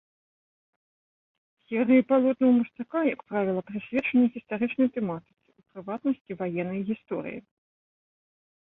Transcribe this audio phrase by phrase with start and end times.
[1.65, 7.39] Серыі палотнаў мастака, як правіла, прысвечаны гістарычнай тэматыцы, у прыватнасці, ваеннай гісторыі.